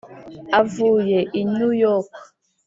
[0.59, 2.11] avuye i new york.